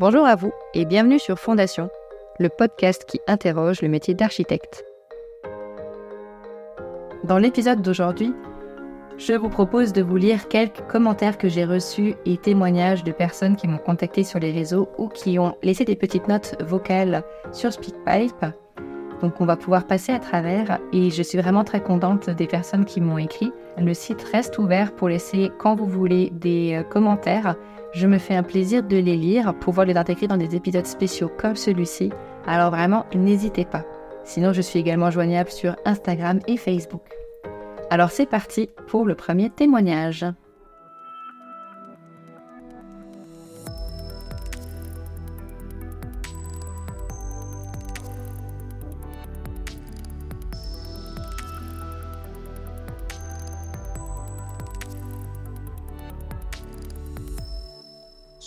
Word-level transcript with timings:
Bonjour 0.00 0.24
à 0.24 0.34
vous 0.34 0.54
et 0.72 0.86
bienvenue 0.86 1.18
sur 1.18 1.38
Fondation, 1.38 1.90
le 2.38 2.48
podcast 2.48 3.04
qui 3.04 3.20
interroge 3.26 3.82
le 3.82 3.88
métier 3.88 4.14
d'architecte. 4.14 4.82
Dans 7.22 7.36
l'épisode 7.36 7.82
d'aujourd'hui, 7.82 8.32
je 9.18 9.34
vous 9.34 9.50
propose 9.50 9.92
de 9.92 10.00
vous 10.00 10.16
lire 10.16 10.48
quelques 10.48 10.80
commentaires 10.88 11.36
que 11.36 11.50
j'ai 11.50 11.66
reçus 11.66 12.14
et 12.24 12.38
témoignages 12.38 13.04
de 13.04 13.12
personnes 13.12 13.56
qui 13.56 13.68
m'ont 13.68 13.76
contacté 13.76 14.24
sur 14.24 14.38
les 14.38 14.52
réseaux 14.52 14.88
ou 14.96 15.08
qui 15.08 15.38
ont 15.38 15.54
laissé 15.62 15.84
des 15.84 15.96
petites 15.96 16.28
notes 16.28 16.56
vocales 16.62 17.22
sur 17.52 17.70
SpeakPipe. 17.70 18.46
Donc 19.20 19.38
on 19.42 19.44
va 19.44 19.56
pouvoir 19.56 19.86
passer 19.86 20.12
à 20.12 20.18
travers 20.18 20.78
et 20.94 21.10
je 21.10 21.22
suis 21.22 21.36
vraiment 21.36 21.62
très 21.62 21.82
contente 21.82 22.30
des 22.30 22.46
personnes 22.46 22.86
qui 22.86 23.02
m'ont 23.02 23.18
écrit. 23.18 23.52
Le 23.76 23.92
site 23.92 24.22
reste 24.32 24.56
ouvert 24.58 24.94
pour 24.94 25.10
laisser 25.10 25.50
quand 25.58 25.74
vous 25.74 25.84
voulez 25.84 26.30
des 26.32 26.76
euh, 26.76 26.82
commentaires. 26.84 27.54
Je 27.92 28.06
me 28.06 28.18
fais 28.18 28.36
un 28.36 28.44
plaisir 28.44 28.84
de 28.84 28.96
les 28.96 29.16
lire, 29.16 29.52
pouvoir 29.54 29.84
les 29.84 29.96
intégrer 29.96 30.28
dans 30.28 30.36
des 30.36 30.54
épisodes 30.54 30.86
spéciaux 30.86 31.30
comme 31.36 31.56
celui-ci. 31.56 32.10
Alors 32.46 32.70
vraiment, 32.70 33.04
n'hésitez 33.14 33.64
pas. 33.64 33.84
Sinon, 34.24 34.52
je 34.52 34.60
suis 34.60 34.78
également 34.78 35.10
joignable 35.10 35.50
sur 35.50 35.74
Instagram 35.84 36.38
et 36.46 36.56
Facebook. 36.56 37.02
Alors 37.90 38.12
c'est 38.12 38.26
parti 38.26 38.70
pour 38.86 39.04
le 39.04 39.16
premier 39.16 39.50
témoignage. 39.50 40.24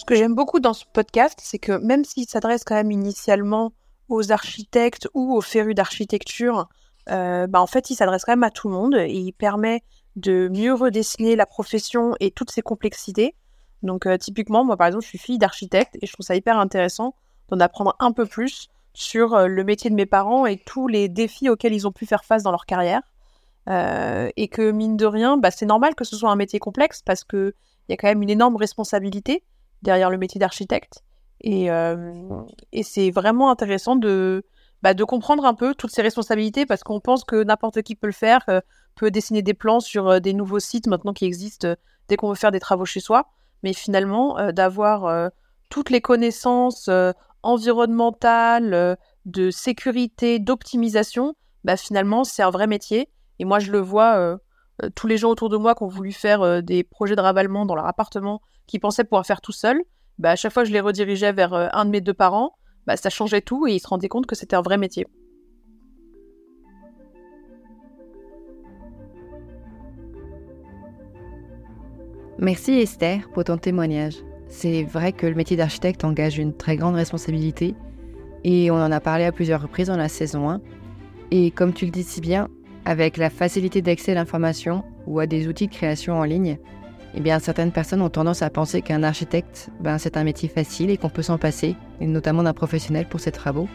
Ce 0.04 0.06
que 0.06 0.16
j'aime 0.16 0.36
beaucoup 0.36 0.60
dans 0.60 0.74
ce 0.74 0.84
podcast, 0.92 1.40
c'est 1.42 1.60
que 1.60 1.72
même 1.78 2.04
s'il 2.04 2.28
s'adresse 2.28 2.66
quand 2.66 2.76
même 2.76 2.92
initialement 2.92 3.72
aux 4.10 4.34
architectes 4.34 5.08
ou 5.14 5.34
aux 5.34 5.40
férus 5.40 5.76
d'architecture, 5.76 6.68
euh, 7.10 7.48
bah, 7.48 7.62
en 7.62 7.68
fait, 7.68 7.90
il 7.90 7.96
s'adresse 7.96 8.26
quand 8.26 8.34
même 8.34 8.44
à 8.44 8.52
tout 8.52 8.68
le 8.68 8.74
monde 8.74 8.96
et 8.96 9.14
il 9.14 9.32
permet 9.32 9.82
de 10.18 10.50
mieux 10.50 10.74
redessiner 10.74 11.38
la 11.38 11.46
profession 11.46 12.16
et 12.20 12.32
toutes 12.32 12.52
ses 12.52 12.62
complexités. 12.62 13.34
Donc, 13.82 14.06
euh, 14.06 14.18
typiquement, 14.18 14.66
moi, 14.66 14.76
par 14.76 14.88
exemple, 14.88 15.06
je 15.06 15.08
suis 15.08 15.18
fille 15.18 15.38
d'architecte 15.38 15.96
et 16.02 16.06
je 16.06 16.12
trouve 16.12 16.26
ça 16.26 16.36
hyper 16.36 16.58
intéressant 16.58 17.16
d'en 17.48 17.62
apprendre 17.62 17.96
un 18.00 18.12
peu 18.12 18.26
plus 18.26 18.68
sur 18.94 19.34
euh, 19.34 19.48
le 19.48 19.64
métier 19.64 19.90
de 19.90 19.96
mes 19.96 20.06
parents 20.06 20.46
et 20.46 20.58
tous 20.58 20.90
les 20.90 21.08
défis 21.08 21.48
auxquels 21.48 21.74
ils 21.74 21.88
ont 21.88 21.94
pu 21.94 22.06
faire 22.06 22.26
face 22.26 22.44
dans 22.44 22.52
leur 22.52 22.66
carrière. 22.66 23.04
et 23.70 24.50
que, 24.50 24.70
mine 24.70 24.98
de 24.98 25.06
rien, 25.06 25.38
bah, 25.38 25.50
c'est 25.50 25.66
normal 25.66 25.96
que 25.96 26.04
ce 26.04 26.18
soit 26.18 26.30
un 26.30 26.36
métier 26.36 26.60
complexe 26.60 27.02
parce 27.02 27.24
qu'il 27.24 27.54
y 27.88 27.94
a 27.94 27.96
quand 27.96 28.10
même 28.10 28.22
une 28.22 28.30
énorme 28.30 28.58
responsabilité 28.58 29.46
derrière 29.84 30.10
le 30.10 30.18
métier 30.18 30.40
d'architecte. 30.40 31.04
Et, 31.42 31.68
et 32.72 32.84
c'est 32.84 33.12
vraiment 33.12 33.52
intéressant 33.52 33.98
de, 33.98 34.46
bah, 34.84 34.94
de 34.94 35.06
comprendre 35.06 35.46
un 35.46 35.54
peu 35.54 35.74
toutes 35.74 35.92
ces 35.92 36.02
responsabilités 36.02 36.66
parce 36.66 36.84
qu'on 36.84 37.00
pense 37.00 37.24
que 37.24 37.42
n'importe 37.42 37.84
qui 37.84 37.96
peut 37.96 38.08
le 38.08 38.12
faire, 38.12 38.44
euh, 38.50 38.60
peut 38.96 39.12
dessiner 39.12 39.42
des 39.42 39.54
plans 39.54 39.80
sur 39.80 40.10
euh, 40.10 40.20
des 40.20 40.34
nouveaux 40.34 40.60
sites 40.60 40.88
maintenant 40.88 41.14
qui 41.14 41.24
existent 41.24 41.70
euh, 41.70 41.76
dès 42.10 42.18
qu'on 42.18 42.28
veut 42.28 42.36
faire 42.36 42.52
des 42.52 42.60
travaux 42.60 42.84
chez 42.84 43.00
soi. 43.00 43.28
Mais 43.64 43.72
finalement, 43.72 44.52
d'avoir 44.52 45.32
toutes 45.70 45.90
les 45.90 46.02
connaissances 46.02 46.90
environnementales, 47.44 48.98
de 49.24 49.52
sécurité, 49.52 50.38
d'optimisation, 50.40 51.34
bah, 51.64 51.78
finalement, 51.78 52.26
c'est 52.26 52.44
un 52.44 52.50
vrai 52.50 52.68
métier. 52.68 53.08
Et 53.40 53.46
moi, 53.46 53.60
je 53.60 53.72
le 53.72 53.80
vois, 53.80 54.38
tous 54.96 55.08
les 55.08 55.16
gens 55.16 55.30
autour 55.30 55.48
de 55.48 55.56
moi 55.56 55.76
qui 55.76 55.84
ont 55.84 55.88
voulu 55.88 56.12
faire 56.12 56.62
des 56.62 56.84
projets 56.84 57.16
de 57.16 57.22
ravalement 57.22 57.66
dans 57.66 57.76
leur 57.76 57.86
appartement, 57.86 58.42
qui 58.68 58.80
pensaient 58.80 59.04
pouvoir 59.04 59.26
faire 59.26 59.42
tout 59.42 59.52
seul, 59.52 59.82
bah, 60.18 60.32
à 60.32 60.36
chaque 60.36 60.54
fois, 60.54 60.64
je 60.64 60.72
les 60.72 60.80
redirigeais 60.80 61.32
vers 61.32 61.54
un 61.54 61.86
de 61.86 61.90
mes 61.90 62.02
deux 62.02 62.14
parents 62.14 62.54
bah, 62.86 62.98
ça 62.98 63.10
changeait 63.10 63.42
tout 63.42 63.68
et 63.68 63.74
ils 63.74 63.80
se 63.80 63.88
rendaient 63.88 64.10
compte 64.10 64.26
que 64.26 64.36
c'était 64.36 64.56
un 64.56 64.62
vrai 64.62 64.78
métier. 64.78 65.08
Merci 72.40 72.74
Esther 72.74 73.30
pour 73.34 73.46
ton 73.46 73.58
témoignage. 73.58 74.18
C'est 74.48 74.84
vrai 74.84 75.14
que 75.14 75.26
le 75.26 75.36
métier 75.36 75.56
d'architecte 75.56 76.04
engage 76.04 76.38
une 76.38 76.56
très 76.56 76.76
grande 76.76 76.96
responsabilité 76.96 77.76
et 78.44 78.70
on 78.70 78.76
en 78.76 78.92
a 78.92 79.00
parlé 79.00 79.24
à 79.24 79.32
plusieurs 79.32 79.62
reprises 79.62 79.88
dans 79.88 79.98
la 79.98 80.10
saison 80.10 80.50
1. 80.50 80.62
Et 81.32 81.52
comme 81.52 81.74
tu 81.74 81.86
le 81.86 81.92
dis 81.92 82.04
si 82.04 82.20
bien, 82.20 82.50
avec 82.86 83.16
la 83.16 83.30
facilité 83.30 83.82
d'accès 83.82 84.12
à 84.12 84.16
l'information 84.16 84.84
ou 85.08 85.20
à 85.20 85.26
des 85.26 85.48
outils 85.48 85.68
de 85.68 85.74
création 85.74 86.16
en 86.16 86.24
ligne, 86.24 86.58
eh 87.16 87.20
bien, 87.20 87.40
certaines 87.40 87.72
personnes 87.72 88.02
ont 88.02 88.10
tendance 88.10 88.42
à 88.42 88.50
penser 88.50 88.82
qu'un 88.82 89.04
architecte, 89.04 89.70
ben, 89.80 89.98
c'est 89.98 90.18
un 90.18 90.24
métier 90.24 90.50
facile 90.50 90.90
et 90.90 90.98
qu'on 90.98 91.10
peut 91.10 91.22
s'en 91.22 91.38
passer, 91.38 91.76
et 92.02 92.08
notamment 92.08 92.44
d'un 92.44 92.54
professionnel 92.54 93.08
pour 93.08 93.20
ses 93.20 93.32
travaux. 93.32 93.68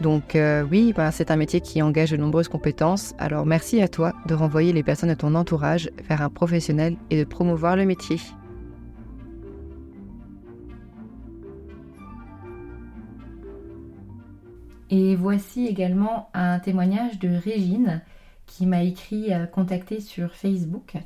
Donc 0.00 0.34
euh, 0.34 0.64
oui, 0.68 0.92
ben, 0.96 1.12
c'est 1.12 1.30
un 1.30 1.36
métier 1.36 1.60
qui 1.60 1.80
engage 1.80 2.10
de 2.10 2.16
nombreuses 2.16 2.48
compétences, 2.48 3.14
alors 3.18 3.46
merci 3.46 3.80
à 3.80 3.88
toi 3.88 4.12
de 4.26 4.34
renvoyer 4.34 4.72
les 4.72 4.82
personnes 4.82 5.10
de 5.10 5.14
ton 5.14 5.34
entourage 5.36 5.90
vers 6.08 6.22
un 6.22 6.30
professionnel 6.30 6.96
et 7.10 7.18
de 7.18 7.24
promouvoir 7.24 7.76
le 7.76 7.84
métier. 7.84 8.18
Et 14.90 15.14
voici 15.16 15.66
également 15.66 16.28
un 16.34 16.58
témoignage 16.58 17.18
de 17.18 17.28
Régine 17.28 18.02
qui 18.46 18.66
m'a 18.66 18.82
écrit 18.82 19.32
euh, 19.32 19.46
contacté 19.46 20.00
sur 20.00 20.34
Facebook. 20.34 20.96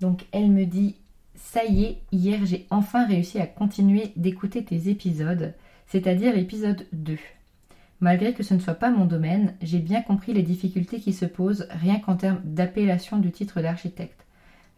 Donc 0.00 0.26
elle 0.32 0.50
me 0.50 0.64
dit 0.64 0.96
Ça 1.34 1.64
y 1.64 1.84
est, 1.84 1.98
hier 2.12 2.44
j'ai 2.44 2.66
enfin 2.70 3.06
réussi 3.06 3.38
à 3.38 3.46
continuer 3.46 4.12
d'écouter 4.16 4.64
tes 4.64 4.88
épisodes, 4.88 5.54
c'est-à-dire 5.86 6.34
l'épisode 6.34 6.86
2. 6.92 7.18
Malgré 8.00 8.32
que 8.32 8.44
ce 8.44 8.54
ne 8.54 8.60
soit 8.60 8.74
pas 8.74 8.90
mon 8.90 9.06
domaine, 9.06 9.54
j'ai 9.60 9.80
bien 9.80 10.02
compris 10.02 10.32
les 10.32 10.42
difficultés 10.42 11.00
qui 11.00 11.12
se 11.12 11.24
posent 11.24 11.66
rien 11.70 11.98
qu'en 11.98 12.16
termes 12.16 12.40
d'appellation 12.44 13.18
du 13.18 13.32
titre 13.32 13.60
d'architecte. 13.60 14.24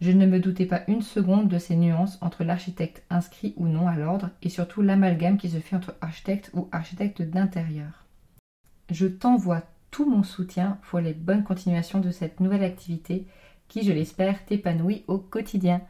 Je 0.01 0.13
ne 0.13 0.25
me 0.25 0.41
doutais 0.41 0.65
pas 0.65 0.83
une 0.89 1.03
seconde 1.03 1.49
de 1.49 1.59
ces 1.59 1.77
nuances 1.77 2.17
entre 2.23 2.43
l'architecte 2.43 3.05
inscrit 3.11 3.53
ou 3.59 3.69
non 3.69 3.87
à 3.87 3.97
l'ordre 3.97 4.31
et 4.43 4.49
surtout 4.49 4.81
l'amalgame 4.81 5.37
qui 5.37 5.51
se 5.51 5.59
fait 5.59 5.77
entre 5.77 5.95
architecte 6.01 6.51
ou 6.55 6.69
architecte 6.73 7.21
d'intérieur. 7.21 8.07
Je 8.91 9.07
t'envoie 9.07 9.63
tout 9.91 10.09
mon 10.09 10.23
soutien 10.23 10.79
pour 10.89 11.01
les 11.01 11.13
bonnes 11.13 11.45
continuations 11.45 12.01
de 12.01 12.11
cette 12.11 12.41
nouvelle 12.41 12.65
activité 12.65 13.27
qui, 13.71 13.83
je 13.83 13.93
l'espère, 13.93 14.45
t'épanouit 14.45 15.05
au 15.07 15.17
quotidien. 15.17 15.81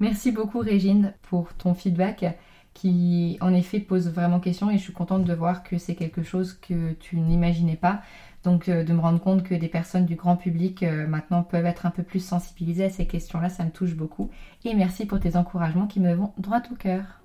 Merci 0.00 0.32
beaucoup 0.32 0.60
Régine 0.60 1.12
pour 1.22 1.52
ton 1.54 1.74
feedback 1.74 2.24
qui 2.72 3.36
en 3.40 3.52
effet 3.52 3.80
pose 3.80 4.08
vraiment 4.08 4.38
question 4.38 4.70
et 4.70 4.78
je 4.78 4.82
suis 4.82 4.92
contente 4.92 5.24
de 5.24 5.34
voir 5.34 5.64
que 5.64 5.78
c'est 5.78 5.96
quelque 5.96 6.22
chose 6.22 6.52
que 6.54 6.92
tu 6.92 7.16
n'imaginais 7.16 7.76
pas. 7.76 8.02
Donc 8.44 8.68
euh, 8.68 8.84
de 8.84 8.92
me 8.92 9.00
rendre 9.00 9.20
compte 9.20 9.42
que 9.42 9.54
des 9.54 9.66
personnes 9.66 10.06
du 10.06 10.14
grand 10.14 10.36
public 10.36 10.84
euh, 10.84 11.08
maintenant 11.08 11.42
peuvent 11.42 11.66
être 11.66 11.86
un 11.86 11.90
peu 11.90 12.04
plus 12.04 12.20
sensibilisées 12.20 12.84
à 12.84 12.90
ces 12.90 13.06
questions-là, 13.06 13.48
ça 13.48 13.64
me 13.64 13.70
touche 13.70 13.94
beaucoup. 13.94 14.30
Et 14.64 14.74
merci 14.74 15.06
pour 15.06 15.18
tes 15.18 15.34
encouragements 15.36 15.88
qui 15.88 15.98
me 15.98 16.14
vont 16.14 16.32
droit 16.38 16.62
au 16.70 16.76
cœur. 16.76 17.17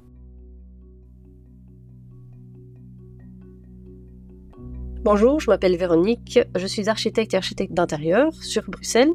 Bonjour, 5.04 5.42
je 5.42 5.50
m'appelle 5.50 5.76
Véronique, 5.76 6.40
je 6.56 6.66
suis 6.66 6.88
architecte 6.88 7.34
et 7.34 7.38
architecte 7.38 7.74
d'intérieur 7.74 8.34
sur 8.36 8.64
Bruxelles. 8.70 9.12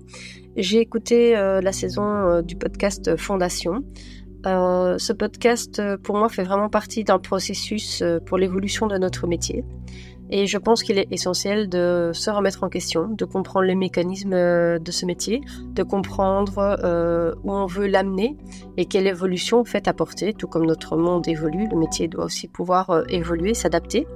J'ai 0.54 0.80
écouté 0.80 1.34
euh, 1.34 1.62
la 1.62 1.72
saison 1.72 2.04
euh, 2.04 2.42
du 2.42 2.56
podcast 2.56 3.16
Fondation. 3.16 3.82
Euh, 4.44 4.98
ce 4.98 5.14
podcast, 5.14 5.80
pour 6.02 6.18
moi, 6.18 6.28
fait 6.28 6.42
vraiment 6.42 6.68
partie 6.68 7.04
d'un 7.04 7.18
processus 7.18 8.04
pour 8.26 8.36
l'évolution 8.36 8.86
de 8.86 8.98
notre 8.98 9.26
métier. 9.26 9.64
Et 10.28 10.46
je 10.46 10.58
pense 10.58 10.82
qu'il 10.82 10.98
est 10.98 11.10
essentiel 11.10 11.70
de 11.70 12.10
se 12.12 12.30
remettre 12.30 12.64
en 12.64 12.68
question, 12.68 13.08
de 13.08 13.24
comprendre 13.24 13.64
les 13.64 13.74
mécanismes 13.74 14.34
de 14.78 14.90
ce 14.90 15.06
métier, 15.06 15.40
de 15.72 15.82
comprendre 15.82 16.76
où 17.42 17.50
on 17.50 17.64
veut 17.64 17.86
l'amener 17.86 18.36
et 18.76 18.84
quelle 18.84 19.06
évolution 19.06 19.64
fait 19.64 19.88
apporter. 19.88 20.34
Tout 20.34 20.48
comme 20.48 20.66
notre 20.66 20.98
monde 20.98 21.26
évolue, 21.26 21.66
le 21.66 21.78
métier 21.78 22.08
doit 22.08 22.26
aussi 22.26 22.46
pouvoir 22.46 23.04
évoluer, 23.08 23.54
s'adapter. 23.54 24.06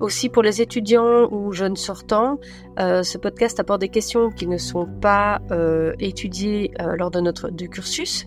Aussi 0.00 0.28
pour 0.28 0.42
les 0.42 0.62
étudiants 0.62 1.28
ou 1.32 1.52
jeunes 1.52 1.76
sortants, 1.76 2.38
euh, 2.78 3.02
ce 3.02 3.18
podcast 3.18 3.58
apporte 3.58 3.80
des 3.80 3.88
questions 3.88 4.30
qui 4.30 4.46
ne 4.46 4.56
sont 4.56 4.86
pas 4.86 5.40
euh, 5.50 5.92
étudiées 5.98 6.70
euh, 6.80 6.94
lors 6.96 7.10
de 7.10 7.20
notre 7.20 7.50
cursus. 7.50 8.26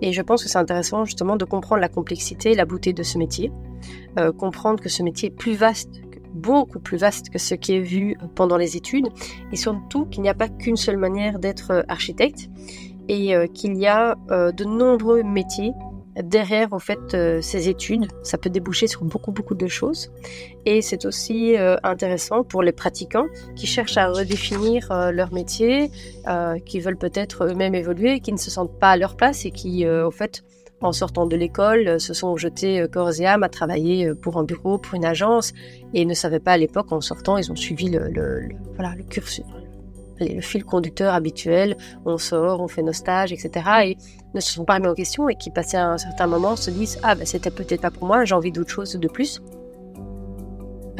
Et 0.00 0.12
je 0.12 0.22
pense 0.22 0.42
que 0.42 0.48
c'est 0.48 0.58
intéressant 0.58 1.04
justement 1.04 1.36
de 1.36 1.44
comprendre 1.44 1.82
la 1.82 1.90
complexité 1.90 2.52
et 2.52 2.54
la 2.54 2.64
beauté 2.64 2.94
de 2.94 3.02
ce 3.02 3.18
métier, 3.18 3.52
comprendre 4.38 4.80
que 4.80 4.88
ce 4.88 5.02
métier 5.02 5.28
est 5.28 5.34
plus 5.34 5.54
vaste 5.54 6.00
beaucoup 6.32 6.78
plus 6.78 6.96
vaste 6.96 7.28
que 7.28 7.38
ce 7.38 7.54
qui 7.54 7.74
est 7.74 7.80
vu 7.80 8.16
pendant 8.34 8.56
les 8.56 8.76
études 8.76 9.08
et 9.52 9.56
surtout 9.56 10.06
qu'il 10.06 10.22
n'y 10.22 10.28
a 10.28 10.34
pas 10.34 10.48
qu'une 10.48 10.76
seule 10.76 10.96
manière 10.96 11.38
d'être 11.38 11.84
architecte 11.88 12.48
et 13.08 13.34
qu'il 13.52 13.76
y 13.76 13.86
a 13.86 14.16
de 14.30 14.64
nombreux 14.64 15.22
métiers 15.22 15.72
derrière 16.22 16.72
au 16.72 16.78
fait 16.78 17.14
euh, 17.14 17.40
ces 17.40 17.68
études. 17.68 18.06
Ça 18.22 18.38
peut 18.38 18.50
déboucher 18.50 18.86
sur 18.86 19.04
beaucoup 19.04 19.32
beaucoup 19.32 19.54
de 19.54 19.66
choses 19.66 20.10
et 20.66 20.82
c'est 20.82 21.04
aussi 21.04 21.56
euh, 21.56 21.76
intéressant 21.82 22.44
pour 22.44 22.62
les 22.62 22.72
pratiquants 22.72 23.26
qui 23.56 23.66
cherchent 23.66 23.96
à 23.96 24.08
redéfinir 24.08 24.90
euh, 24.90 25.10
leur 25.10 25.32
métier, 25.32 25.90
qui 26.64 26.80
veulent 26.80 26.96
peut-être 26.96 27.44
eux-mêmes 27.44 27.74
évoluer, 27.74 28.20
qui 28.20 28.32
ne 28.32 28.38
se 28.38 28.50
sentent 28.50 28.78
pas 28.78 28.90
à 28.90 28.96
leur 28.96 29.16
place 29.16 29.44
et 29.44 29.50
qui 29.50 29.86
au 29.86 30.10
fait 30.10 30.44
en 30.80 30.92
sortant 30.92 31.26
de 31.26 31.36
l'école, 31.36 32.00
se 32.00 32.14
sont 32.14 32.36
jetés 32.36 32.86
corps 32.90 33.20
et 33.20 33.26
âme 33.26 33.42
à 33.42 33.48
travailler 33.48 34.14
pour 34.14 34.38
un 34.38 34.44
bureau, 34.44 34.78
pour 34.78 34.94
une 34.94 35.04
agence, 35.04 35.52
et 35.92 36.04
ne 36.04 36.14
savaient 36.14 36.40
pas 36.40 36.52
à 36.52 36.56
l'époque, 36.56 36.92
en 36.92 37.00
sortant, 37.00 37.36
ils 37.36 37.50
ont 37.50 37.56
suivi 37.56 37.90
le, 37.90 38.48
voilà, 38.76 38.94
le 38.96 39.02
cursus, 39.02 39.44
le 40.20 40.40
fil 40.40 40.64
conducteur 40.64 41.14
habituel, 41.14 41.76
on 42.04 42.18
sort, 42.18 42.60
on 42.60 42.68
fait 42.68 42.82
nos 42.82 42.92
stages, 42.92 43.32
etc. 43.32 43.50
Et 43.84 43.96
ne 44.34 44.40
se 44.40 44.52
sont 44.52 44.64
pas 44.64 44.74
remis 44.74 44.88
en 44.88 44.94
question 44.94 45.28
et 45.28 45.34
qui, 45.34 45.50
passé 45.50 45.76
un 45.76 45.98
certain 45.98 46.26
moment, 46.26 46.56
se 46.56 46.70
disent 46.70 46.98
Ah, 47.02 47.14
ben 47.14 47.26
c'était 47.26 47.50
peut-être 47.50 47.80
pas 47.80 47.90
pour 47.90 48.06
moi, 48.06 48.24
j'ai 48.24 48.34
envie 48.34 48.52
d'autre 48.52 48.70
chose 48.70 48.92
de 48.92 49.08
plus. 49.08 49.40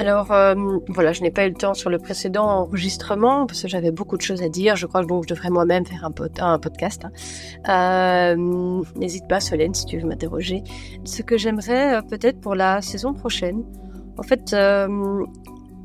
Alors 0.00 0.32
euh, 0.32 0.54
voilà, 0.88 1.12
je 1.12 1.20
n'ai 1.20 1.30
pas 1.30 1.44
eu 1.44 1.50
le 1.50 1.54
temps 1.54 1.74
sur 1.74 1.90
le 1.90 1.98
précédent 1.98 2.46
enregistrement 2.46 3.46
parce 3.46 3.60
que 3.60 3.68
j'avais 3.68 3.90
beaucoup 3.90 4.16
de 4.16 4.22
choses 4.22 4.42
à 4.42 4.48
dire. 4.48 4.74
Je 4.74 4.86
crois 4.86 5.02
que 5.02 5.06
donc 5.06 5.24
je 5.24 5.34
devrais 5.34 5.50
moi-même 5.50 5.84
faire 5.84 6.04
un, 6.06 6.12
un 6.38 6.58
podcast. 6.58 7.04
Hein. 7.04 8.32
Euh, 8.34 8.82
n'hésite 8.96 9.28
pas, 9.28 9.40
Solène, 9.40 9.74
si 9.74 9.84
tu 9.84 9.98
veux 9.98 10.08
m'interroger. 10.08 10.62
Ce 11.04 11.20
que 11.20 11.36
j'aimerais 11.36 11.96
euh, 11.96 12.00
peut-être 12.00 12.40
pour 12.40 12.54
la 12.54 12.80
saison 12.80 13.12
prochaine, 13.12 13.62
en 14.16 14.22
fait, 14.22 14.56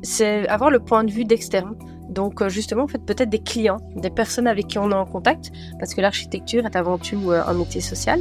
c'est 0.02 0.48
avoir 0.48 0.70
le 0.70 0.78
point 0.78 1.04
de 1.04 1.10
vue 1.10 1.26
d'externe. 1.26 1.74
Donc 2.08 2.46
justement, 2.48 2.84
en 2.84 2.88
fait, 2.88 3.04
peut-être 3.04 3.30
des 3.30 3.40
clients, 3.40 3.78
des 3.96 4.10
personnes 4.10 4.46
avec 4.46 4.68
qui 4.68 4.78
on 4.78 4.90
est 4.90 4.94
en 4.94 5.06
contact, 5.06 5.50
parce 5.78 5.94
que 5.94 6.00
l'architecture 6.00 6.64
est 6.66 6.76
avant 6.76 6.98
tout 6.98 7.32
un 7.32 7.54
métier 7.54 7.80
social, 7.80 8.20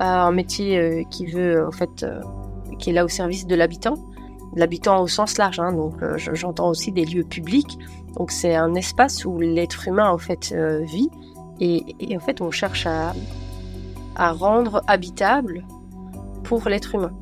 un 0.00 0.30
métier 0.30 1.06
qui 1.10 1.26
veut, 1.26 1.66
en 1.66 1.72
fait, 1.72 2.06
qui 2.78 2.90
est 2.90 2.92
là 2.92 3.04
au 3.04 3.08
service 3.08 3.46
de 3.46 3.54
l'habitant 3.54 3.96
l'habitant 4.54 5.02
au 5.02 5.08
sens 5.08 5.38
large, 5.38 5.60
hein, 5.60 5.72
donc 5.72 6.02
euh, 6.02 6.16
j'entends 6.16 6.68
aussi 6.68 6.92
des 6.92 7.04
lieux 7.04 7.24
publics. 7.24 7.78
Donc 8.16 8.30
c'est 8.30 8.54
un 8.54 8.74
espace 8.74 9.24
où 9.24 9.38
l'être 9.40 9.88
humain 9.88 10.08
en 10.10 10.18
fait 10.18 10.52
euh, 10.52 10.84
vit 10.84 11.10
et, 11.60 11.82
en 12.16 12.20
fait 12.20 12.40
on 12.40 12.50
cherche 12.50 12.86
à, 12.86 13.14
à 14.16 14.32
rendre 14.32 14.82
habitable 14.86 15.64
pour 16.44 16.68
l'être 16.68 16.94
humain. 16.94 17.12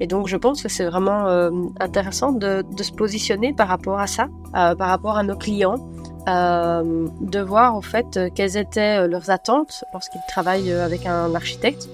Et 0.00 0.06
donc 0.06 0.28
je 0.28 0.36
pense 0.36 0.62
que 0.62 0.68
c'est 0.68 0.84
vraiment 0.84 1.26
euh, 1.26 1.50
intéressant 1.80 2.32
de, 2.32 2.64
de, 2.76 2.82
se 2.82 2.92
positionner 2.92 3.52
par 3.52 3.68
rapport 3.68 3.98
à 3.98 4.06
ça, 4.06 4.28
par 4.52 4.88
rapport 4.88 5.16
à 5.16 5.22
nos 5.22 5.36
clients, 5.36 5.78
de 6.26 7.40
voir 7.40 7.74
en 7.74 7.80
fait 7.80 8.18
quelles 8.34 8.56
étaient 8.56 9.08
leurs 9.08 9.30
attentes 9.30 9.84
lorsqu'ils 9.92 10.20
travaillent 10.28 10.72
avec 10.72 11.06
un 11.06 11.34
architecte. 11.34 11.88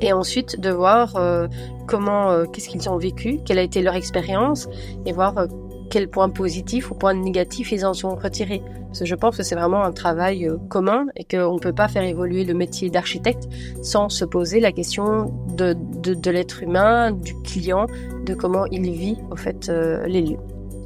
Et 0.00 0.12
ensuite 0.12 0.58
de 0.58 0.70
voir 0.70 1.16
euh, 1.16 1.46
comment, 1.86 2.30
euh, 2.30 2.44
qu'est-ce 2.46 2.68
qu'ils 2.68 2.88
ont 2.88 2.96
vécu, 2.96 3.40
quelle 3.44 3.58
a 3.58 3.62
été 3.62 3.82
leur 3.82 3.94
expérience, 3.94 4.68
et 5.04 5.12
voir 5.12 5.36
euh, 5.36 5.46
quels 5.90 6.08
points 6.08 6.30
positifs 6.30 6.90
ou 6.90 6.94
points 6.94 7.14
négatifs 7.14 7.72
ils 7.72 7.84
en 7.84 7.94
sont 7.94 8.14
retirés. 8.14 8.62
Parce 8.86 9.00
que 9.00 9.04
je 9.04 9.14
pense 9.14 9.36
que 9.36 9.42
c'est 9.42 9.54
vraiment 9.54 9.84
un 9.84 9.92
travail 9.92 10.48
commun 10.68 11.06
et 11.16 11.24
qu'on 11.24 11.54
ne 11.54 11.60
peut 11.60 11.72
pas 11.72 11.88
faire 11.88 12.02
évoluer 12.02 12.44
le 12.44 12.54
métier 12.54 12.90
d'architecte 12.90 13.48
sans 13.82 14.08
se 14.08 14.24
poser 14.24 14.60
la 14.60 14.72
question 14.72 15.32
de, 15.56 15.74
de, 15.74 16.30
l'être 16.30 16.62
humain, 16.62 17.12
du 17.12 17.34
client, 17.42 17.86
de 18.24 18.34
comment 18.34 18.66
il 18.66 18.90
vit 18.90 19.18
en 19.30 19.36
fait 19.36 19.70
les 20.06 20.22
lieux. 20.22 20.38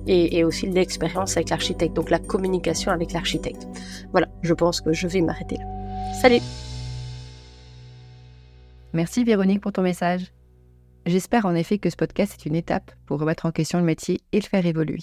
Et, 0.07 0.39
et 0.39 0.45
aussi 0.45 0.67
l'expérience 0.67 1.37
avec 1.37 1.49
l'architecte, 1.49 1.97
donc 1.97 2.11
la 2.11 2.19
communication 2.19 2.91
avec 2.91 3.13
l'architecte. 3.13 3.67
Voilà, 4.13 4.29
je 4.43 4.53
pense 4.53 4.83
que 4.83 4.93
je 4.93 5.07
vais 5.07 5.23
m'arrêter 5.23 5.57
là. 5.57 5.65
Salut 6.21 6.41
Merci 8.95 9.25
Véronique 9.25 9.61
pour 9.61 9.73
ton 9.73 9.83
message. 9.83 10.31
J'espère 11.07 11.45
en 11.45 11.55
effet 11.55 11.77
que 11.77 11.91
ce 11.91 11.97
podcast 11.97 12.33
est 12.33 12.47
une 12.49 12.57
étape 12.57 12.91
pour 13.05 13.21
remettre 13.21 13.45
en 13.45 13.53
question 13.53 13.79
le 13.79 13.85
métier 13.85 14.23
et 14.33 14.41
le 14.41 14.47
faire 14.47 14.65
évoluer. 14.65 15.01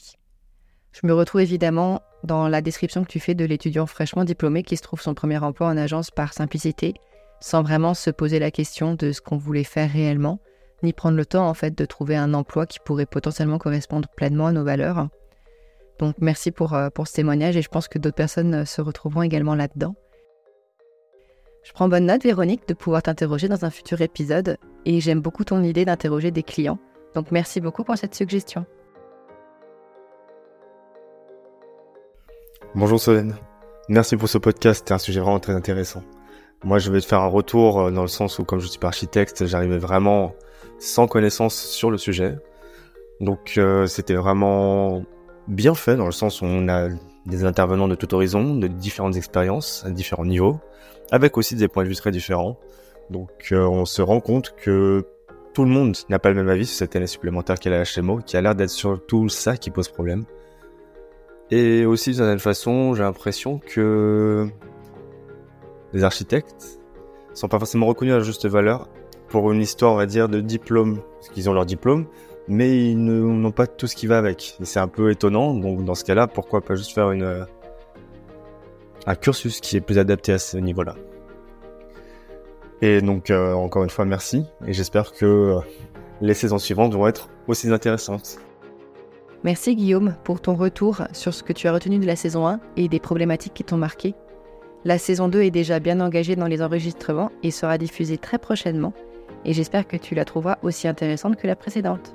Je 0.93 1.05
me 1.05 1.13
retrouve 1.13 1.41
évidemment 1.41 2.01
dans 2.23 2.47
la 2.47 2.61
description 2.61 3.03
que 3.03 3.09
tu 3.09 3.19
fais 3.19 3.35
de 3.35 3.45
l'étudiant 3.45 3.85
fraîchement 3.85 4.23
diplômé 4.23 4.63
qui 4.63 4.77
se 4.77 4.81
trouve 4.81 4.99
son 4.99 5.13
premier 5.13 5.37
emploi 5.37 5.67
en 5.67 5.77
agence 5.77 6.09
par 6.09 6.33
simplicité, 6.33 6.95
sans 7.39 7.61
vraiment 7.61 7.93
se 7.93 8.09
poser 8.09 8.39
la 8.39 8.49
question 8.49 8.95
de 8.95 9.11
ce 9.11 9.21
qu'on 9.21 9.37
voulait 9.37 9.63
faire 9.63 9.91
réellement, 9.91 10.39
ni 10.81 10.91
prendre 10.91 11.17
le 11.17 11.25
temps 11.25 11.47
en 11.47 11.53
fait 11.53 11.77
de 11.77 11.85
trouver 11.85 12.15
un 12.15 12.33
emploi 12.33 12.65
qui 12.65 12.79
pourrait 12.83 13.05
potentiellement 13.05 13.59
correspondre 13.59 14.09
pleinement 14.09 14.47
à 14.47 14.51
nos 14.51 14.63
valeurs. 14.63 15.07
Donc 15.99 16.15
merci 16.19 16.49
pour, 16.49 16.73
euh, 16.73 16.89
pour 16.89 17.07
ce 17.07 17.13
témoignage 17.13 17.57
et 17.57 17.61
je 17.61 17.69
pense 17.69 17.87
que 17.87 17.99
d'autres 17.99 18.15
personnes 18.15 18.65
se 18.65 18.81
retrouveront 18.81 19.21
également 19.21 19.53
là-dedans. 19.53 19.95
Je 21.63 21.73
prends 21.73 21.87
bonne 21.87 22.07
note, 22.07 22.23
Véronique, 22.23 22.67
de 22.67 22.73
pouvoir 22.73 23.03
t'interroger 23.03 23.47
dans 23.47 23.65
un 23.65 23.69
futur 23.69 24.01
épisode 24.01 24.57
et 24.85 24.99
j'aime 24.99 25.21
beaucoup 25.21 25.43
ton 25.43 25.61
idée 25.61 25.85
d'interroger 25.85 26.31
des 26.31 26.41
clients. 26.41 26.79
Donc 27.13 27.31
merci 27.31 27.61
beaucoup 27.61 27.83
pour 27.83 27.97
cette 27.97 28.15
suggestion. 28.15 28.65
Bonjour 32.73 32.99
Solène. 32.99 33.35
Merci 33.89 34.17
pour 34.17 34.27
ce 34.27 34.39
podcast, 34.39 34.85
c'est 34.87 34.93
un 34.93 34.97
sujet 34.97 35.19
vraiment 35.19 35.39
très 35.39 35.53
intéressant. 35.53 36.03
Moi, 36.63 36.79
je 36.79 36.91
vais 36.91 37.01
te 37.01 37.05
faire 37.05 37.21
un 37.21 37.27
retour 37.27 37.79
euh, 37.79 37.91
dans 37.91 38.03
le 38.03 38.07
sens 38.07 38.39
où, 38.39 38.43
comme 38.43 38.59
je 38.59 38.67
suis 38.67 38.79
pas 38.79 38.87
architecte, 38.87 39.45
j'arrivais 39.45 39.79
vraiment 39.79 40.33
sans 40.79 41.07
connaissance 41.07 41.55
sur 41.55 41.91
le 41.91 41.97
sujet. 41.97 42.37
Donc, 43.19 43.55
euh, 43.57 43.87
c'était 43.87 44.13
vraiment 44.13 45.03
bien 45.47 45.73
fait 45.73 45.95
dans 45.95 46.05
le 46.05 46.11
sens 46.11 46.41
où 46.41 46.45
on 46.45 46.69
a 46.69 46.89
des 47.25 47.43
intervenants 47.45 47.87
de 47.87 47.95
tout 47.95 48.13
horizon, 48.13 48.55
de 48.55 48.67
différentes 48.67 49.15
expériences, 49.15 49.83
à 49.85 49.89
différents 49.89 50.25
niveaux 50.25 50.59
avec 51.11 51.37
aussi 51.37 51.55
des 51.55 51.67
points 51.67 51.83
de 51.83 51.89
vue 51.89 51.95
très 51.95 52.11
différents. 52.11 52.57
Donc 53.09 53.29
euh, 53.51 53.67
on 53.67 53.85
se 53.85 54.01
rend 54.01 54.21
compte 54.21 54.55
que 54.55 55.05
tout 55.53 55.65
le 55.65 55.69
monde 55.69 55.97
n'a 56.09 56.17
pas 56.17 56.29
le 56.29 56.35
même 56.35 56.47
avis 56.47 56.65
sur 56.65 56.77
cette 56.77 56.95
année 56.95 57.07
supplémentaire 57.07 57.57
a 57.63 57.69
la 57.69 57.83
HMO, 57.83 58.19
qui 58.19 58.37
a 58.37 58.41
l'air 58.41 58.55
d'être 58.55 58.69
surtout 58.69 59.27
ça 59.27 59.57
qui 59.57 59.69
pose 59.69 59.89
problème. 59.89 60.23
Et 61.51 61.85
aussi, 61.85 62.11
d'une 62.11 62.19
certaine 62.19 62.39
façon, 62.39 62.93
j'ai 62.95 63.03
l'impression 63.03 63.59
que 63.59 64.47
les 65.91 66.05
architectes 66.05 66.79
sont 67.33 67.49
pas 67.49 67.59
forcément 67.59 67.87
reconnus 67.87 68.13
à 68.13 68.17
la 68.19 68.23
juste 68.23 68.47
valeur 68.47 68.87
pour 69.27 69.51
une 69.51 69.59
histoire, 69.59 69.91
on 69.91 69.97
va 69.97 70.05
dire, 70.05 70.29
de 70.29 70.39
diplôme, 70.39 71.01
parce 71.15 71.29
qu'ils 71.29 71.49
ont 71.49 71.53
leur 71.53 71.65
diplôme, 71.65 72.05
mais 72.51 72.91
ils 72.91 73.01
n'ont 73.01 73.51
pas 73.51 73.65
tout 73.65 73.87
ce 73.87 73.95
qui 73.95 74.07
va 74.07 74.17
avec. 74.17 74.57
C'est 74.61 74.79
un 74.79 74.89
peu 74.89 75.09
étonnant, 75.09 75.53
donc 75.53 75.85
dans 75.85 75.95
ce 75.95 76.03
cas-là, 76.03 76.27
pourquoi 76.27 76.59
pas 76.59 76.75
juste 76.75 76.91
faire 76.91 77.11
une, 77.11 77.45
un 79.07 79.15
cursus 79.15 79.61
qui 79.61 79.77
est 79.77 79.81
plus 79.81 79.97
adapté 79.97 80.33
à 80.33 80.37
ce 80.37 80.57
niveau-là. 80.57 80.95
Et 82.81 83.01
donc, 83.01 83.29
euh, 83.29 83.53
encore 83.53 83.83
une 83.83 83.89
fois, 83.89 84.03
merci. 84.03 84.45
Et 84.67 84.73
j'espère 84.73 85.13
que 85.13 85.25
euh, 85.25 85.59
les 86.19 86.33
saisons 86.33 86.57
suivantes 86.57 86.93
vont 86.93 87.07
être 87.07 87.29
aussi 87.47 87.71
intéressantes. 87.71 88.37
Merci 89.43 89.75
Guillaume 89.75 90.15
pour 90.25 90.41
ton 90.41 90.55
retour 90.55 91.03
sur 91.13 91.33
ce 91.33 91.43
que 91.43 91.53
tu 91.53 91.67
as 91.67 91.73
retenu 91.73 91.99
de 91.99 92.05
la 92.05 92.17
saison 92.17 92.47
1 92.47 92.59
et 92.75 92.89
des 92.89 92.99
problématiques 92.99 93.53
qui 93.53 93.63
t'ont 93.63 93.77
marqué. 93.77 94.13
La 94.83 94.97
saison 94.97 95.29
2 95.29 95.43
est 95.43 95.51
déjà 95.51 95.79
bien 95.79 96.01
engagée 96.01 96.35
dans 96.35 96.47
les 96.47 96.61
enregistrements 96.61 97.31
et 97.43 97.51
sera 97.51 97.77
diffusée 97.77 98.17
très 98.17 98.39
prochainement. 98.39 98.93
Et 99.45 99.53
j'espère 99.53 99.87
que 99.87 99.97
tu 99.97 100.15
la 100.15 100.25
trouveras 100.25 100.57
aussi 100.63 100.87
intéressante 100.87 101.37
que 101.37 101.47
la 101.47 101.55
précédente. 101.55 102.13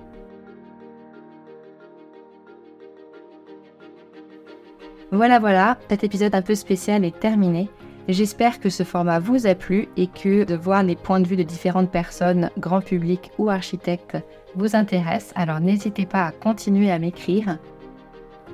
Voilà, 5.12 5.38
voilà, 5.38 5.78
cet 5.88 6.02
épisode 6.02 6.34
un 6.34 6.42
peu 6.42 6.56
spécial 6.56 7.04
est 7.04 7.18
terminé. 7.18 7.70
J'espère 8.08 8.58
que 8.58 8.70
ce 8.70 8.82
format 8.82 9.20
vous 9.20 9.46
a 9.46 9.54
plu 9.54 9.88
et 9.96 10.08
que 10.08 10.44
de 10.44 10.54
voir 10.54 10.82
les 10.82 10.96
points 10.96 11.20
de 11.20 11.26
vue 11.26 11.36
de 11.36 11.42
différentes 11.42 11.90
personnes, 11.90 12.50
grand 12.58 12.80
public 12.80 13.30
ou 13.38 13.48
architectes, 13.48 14.16
vous 14.56 14.74
intéresse. 14.74 15.32
Alors 15.36 15.60
n'hésitez 15.60 16.06
pas 16.06 16.26
à 16.26 16.32
continuer 16.32 16.90
à 16.90 16.98
m'écrire. 16.98 17.58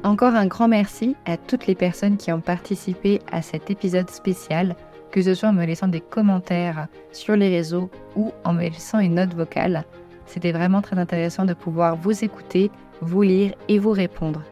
Encore 0.04 0.34
un 0.34 0.46
grand 0.46 0.68
merci 0.68 1.16
à 1.24 1.36
toutes 1.36 1.66
les 1.66 1.74
personnes 1.74 2.16
qui 2.16 2.32
ont 2.32 2.40
participé 2.40 3.20
à 3.30 3.40
cet 3.40 3.70
épisode 3.70 4.10
spécial, 4.10 4.74
que 5.10 5.22
ce 5.22 5.34
soit 5.34 5.50
en 5.50 5.54
me 5.54 5.64
laissant 5.64 5.88
des 5.88 6.00
commentaires 6.00 6.88
sur 7.12 7.36
les 7.36 7.48
réseaux 7.48 7.90
ou 8.14 8.32
en 8.44 8.52
me 8.52 8.62
laissant 8.62 8.98
une 8.98 9.14
note 9.14 9.34
vocale. 9.34 9.84
C'était 10.26 10.52
vraiment 10.52 10.82
très 10.82 10.98
intéressant 10.98 11.44
de 11.44 11.54
pouvoir 11.54 11.96
vous 11.96 12.24
écouter, 12.24 12.70
vous 13.00 13.22
lire 13.22 13.54
et 13.68 13.78
vous 13.78 13.92
répondre. 13.92 14.42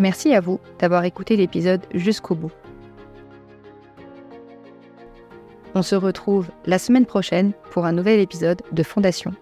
Merci 0.00 0.32
à 0.32 0.40
vous 0.40 0.58
d'avoir 0.78 1.04
écouté 1.04 1.36
l'épisode 1.36 1.82
jusqu'au 1.92 2.34
bout. 2.34 2.50
On 5.74 5.82
se 5.82 5.94
retrouve 5.94 6.48
la 6.64 6.78
semaine 6.78 7.04
prochaine 7.04 7.52
pour 7.70 7.84
un 7.84 7.92
nouvel 7.92 8.18
épisode 8.18 8.62
de 8.72 8.82
Fondation. 8.82 9.32